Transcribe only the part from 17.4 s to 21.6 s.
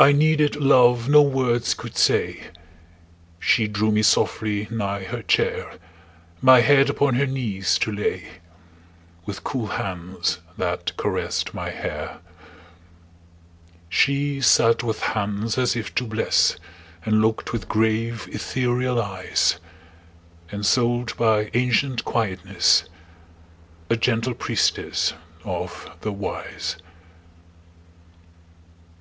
with grave, ethereal eyes; Ensouled by